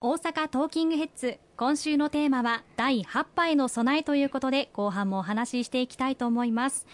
[0.00, 1.40] 大阪トーキングヘッズ。
[1.58, 6.86] 今週のテーマは第8波への備えということで後半もお話ししていきたいと思います。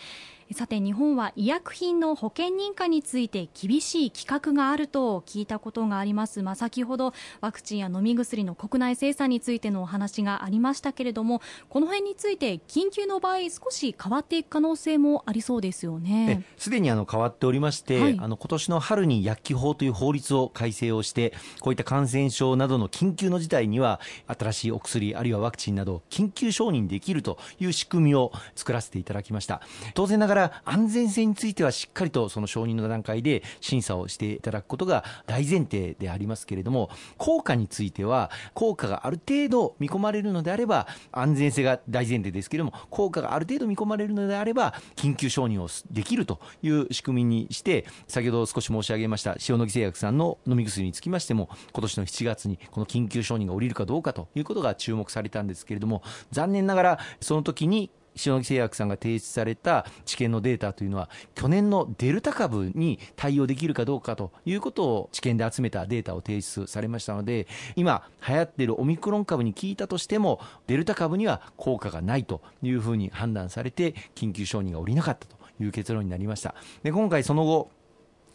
[0.52, 16.44] さて日本は医薬品の保険認可について厳しい規格があると聞いたことがあります、まあ、先ほどワクチンや飲み薬の国内生産についてのお話がありましたけれどもこの辺について緊急の場合少し変わっていく可能性もありそうですよね。
[16.56, 29.60] すでにあの変わっておりまして、はい、あの今年の春に薬機法という法律を改正をしてこういった感染症などの緊急の事態には新しいお薬あるいはワクチンなど緊急承認できるという仕組みを作らせていただきました。
[29.94, 67.46] 当然ながら安全性についてはしっかりとその承認の段階で審査をしていただくことが大前提でありますけれども効果については効果がある程度見込まれるのであれば安全性が大前提ですけれども効果がある程度見込まれるのであれば緊急承認をできるという仕組みにして先ほど少し申し上げました塩野義製薬さんの飲み薬につきましても今年の7月にこの緊急承認が下りるかどうかということが注目されたんですけれども残念ながらその時に塩野義製薬さんが提出された治験のデータというのは去年のデルタ株に対応できるかどうかということを治験で集めたデータを提出されましたので
[67.76, 76.54] 今流行っているオミクロン株に効いたとしてもデルタ株には効果がないというふうに判断されて緊急承認が下りなかったという結論になりました。
[76.82, 77.70] で今回その後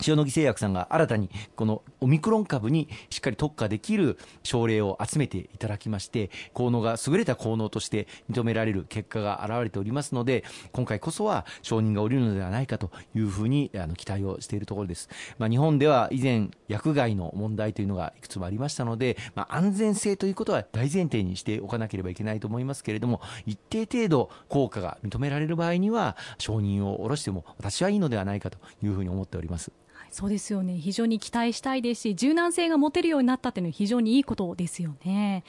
[0.07, 29.71] 塩野義製薬さんが新たにこのオミクロン株にしっかり特化できる症例を集めていただきまして効能が優れた効能として認められる結果が現れておりますので今回こそは承認が下りるのではないかというふうにあの期待をしているところです、まあ、日本では以前薬害の問題というのがいくつもありましたので、まあ、安全性ということは大前提にしておかなければいけないと思いますけれども一定程度効果が認められる場合には承認を下ろしても私はいいのではないかというふうに思っております。
[30.11, 30.77] そうですよね。
[30.77, 35.43] 非常に期待したいですし柔軟性が持てるようになったというのは非常にいいことですよね。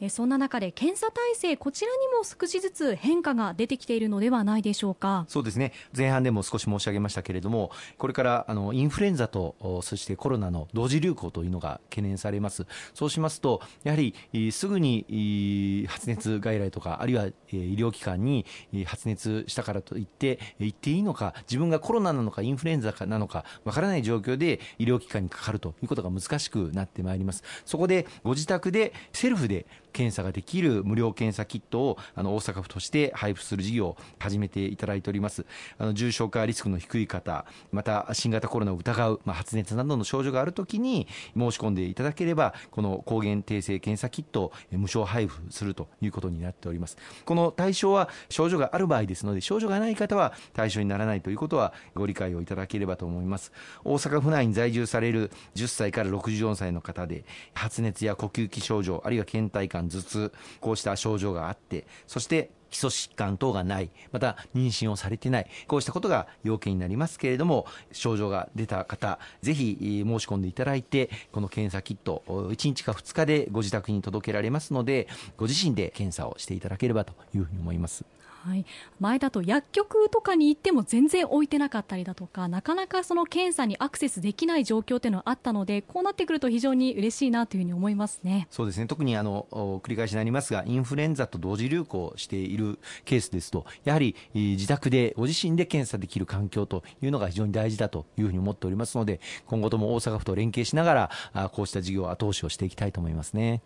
[0.00, 5.24] えそんな中で検査体制こちらにも少しずつ変化が出てきているのではないでしょうか？
[5.28, 5.72] そうですね。
[5.96, 12.66] 前半でも少し申し上げましたけれどもこれからあのインフルエンザとそしてコロナの同時流行というのが懸念されます。
[12.94, 14.14] そうしますとやはり
[14.52, 18.44] すぐに発熱外来とかあるいは医療機関に
[18.84, 27.44] 発熱したからといって行っていいのか自分がコロナなのかインフルエンザなのかわからないない状況で医療機関にかかるということが難しくなってまいります。
[27.64, 35.46] そこでご自宅でセルフで検査ができる無料検査キットをあの大阪府として配布する事業を始めていただいております。
[35.78, 46.96] あの重症化リスクの低い方また新型コロナを疑う、まあ、発熱などの症状があるときに申し込んでいただければこの抗原定性検査キットを無償配布するということになっております。
[47.24, 53.52] この対象は症状がある場合ですので症状がない方は対象にならないということはご理解をいただければと思います。
[53.84, 57.24] 大阪府内に在住される10歳から64歳の方で
[57.54, 75.06] 発熱や呼吸器症状あるいは倦怠感頭痛こうした症状があってそして基礎疾患等がない、また妊娠をされてない、こうしたことが要件になりますけれども、症状が出た方、ぜひ申し込んでいただいて、この検査キット、1日か2日でご自宅に届けられますので、
[75.36, 78.04] ご自身で検査をしていただければというふうに思います。
[78.44, 78.66] はい、
[78.98, 88.48] 前だと薬局とかに行っても全然置いてなかったりだとかなかなかその検査にアクセスできない状況というのはあったのでこうなってくると非常に嬉しいなというふうに思いますね。
[88.50, 88.86] そうですね。
[88.88, 89.46] 特にあの
[89.84, 103.62] 繰り返しになりますがインフルエンザと同時流行しているケースですとやはり自宅でご自身で検査できる環境というのが非常に大事だというふうに思っておりますので今後とも大阪府と連携しながらこうした事業後押しをしていきたいと思いますね。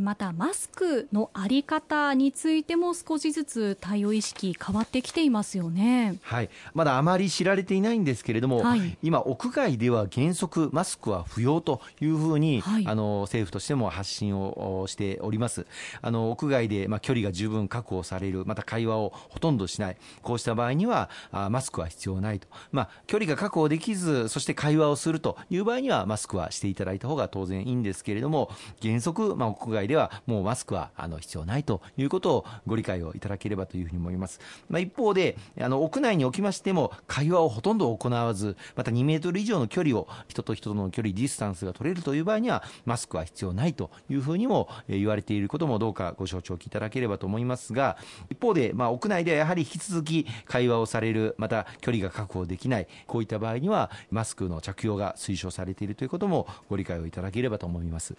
[0.00, 6.18] またマスクのあり方についても少しずつ対応意識変わってきていますよね。
[6.22, 15.66] はい、まだあまり知られていないんですけれども、はい、今屋外では原則マスクは不要というふうに、はい、あの政府としても発信をしております。
[16.00, 22.48] あの屋外でまあ距離が十分確保される、また会話をほとんどしない、こうした場合にはあマスクは必要ないと。
[22.70, 34.40] まあ距離が確保できず、そして会話をするという場合にはマスクはしていただいた方が当然いいんですけれども、原則まあ屋外ではもうマスクはあの必要ないということをご理解をいただければというふうに思います。
[34.68, 47.96] まあ、一方で、あの屋内におきましても会話をほとんど行わず、また2メートル以上の距離を人と人との距離、ディスタンスが取れるという場合にはマスクは必要ないというふうにも言われていることもどうかご承知おきいただければと思いますが、
[48.30, 58.14] 一方で、まあ、屋内ではやはり引き続き会話をされる、また距離が確保できない、こういった場合にはマスクの着用が推奨されているということもご理解をいただければと思います。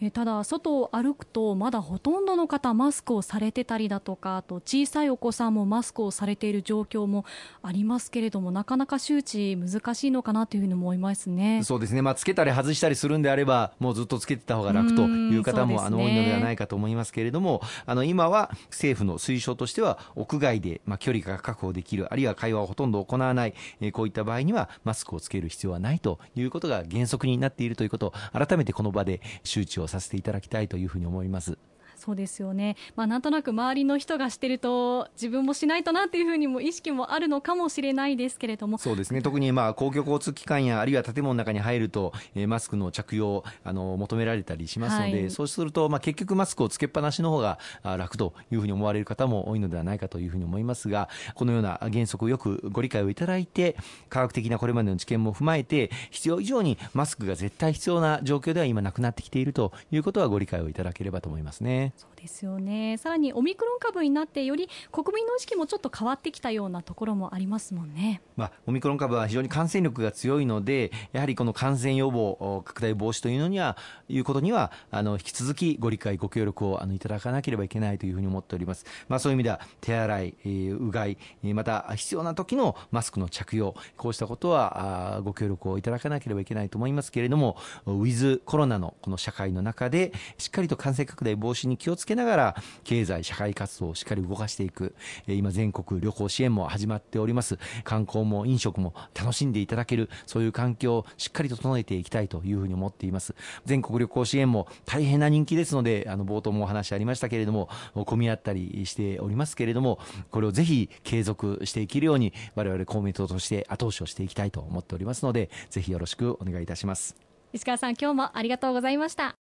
[0.00, 7.24] えただ、外を歩くとまだほとんどの方マスクをされてたりだとかあと小さいお子さんもマスクをされている状況も
[7.62, 11.62] ありますけれどもなかなか周知難しいのかなというふうに思いますね。
[11.64, 31.58] そうですね、まあ、つけたり外したりするんであればもうずっとつけてた方が楽という方も、ね、あの多いのではないかと思いますけれどもあの今は政府の推奨としては屋外で、まあ、距離が確保できるあるいは会話をほとんど行わない、えー、こういった場合にはマスクをつける必要はないということが原則になっているということを改めてこの場で周周知をさせていただきたいというふうに思います。
[32.00, 38.78] そうですよね、まあ、なんとなく周りの人がしてると自分もしないとなというふうにも意識もあるのかもしれないですけれども。
[38.78, 39.20] そうですね。
[39.20, 53.76] 特にまあ公共交通機関やあるいは建物の中に入ると、えー、マスクの着用あの求められたりしますので、はい、そうすると、まあ、結局マスクをつけっぱなしの方が楽というふうに思われる方も多いのではないかというふうに思いますがこのような原則をよくご理解をいただいて
[54.08, 61.89] 科学的なこれまでの知見も踏まえて必要以上にマスクが絶対必要な状況では今なくなってきているということはご理解をいただければと思いますね。
[61.96, 62.90] そうですよね。
[62.90, 73.76] ねさらにオミクロン株になってより国民の意識もちょっと変わってきたようなところもありますもんね、まあ、オミクロン株は非常に感染力が強いのでやはりこの感染予防拡大防止というのには
[74.08, 87.56] いうことにはあの引き続きご理解ご協力をあのいただかなければいけないというふうに思っております、まあ、そういう意味では手洗い、えー、うがいまた必要な時のマスクの着用こうしたことはあご協力をいただかなければいけないと思いますけれども
[87.86, 94.94] ウィズコロナのこの社会の中でしっかりと感染拡大防止に気をつけながら経済社会活動をしっかり動かしていく。
[95.26, 97.58] 今全国旅行支援も始まっております。
[97.82, 103.34] 観光も飲食も楽しんでいただけるそういう環境をしっかり整えていきたいというふうに思っています。
[103.64, 109.98] 全国旅行支援も大変な人気ですのであの冒頭もお話ありましたけれども混み合ったりしておりますけれども
[110.30, 117.16] これをぜひ継続していけるように我々公明党として後押しをしていきたいと思っておりますのでぜひよろしくお願いいたします。
[117.52, 119.49] 石川さん今日もありがとうございました。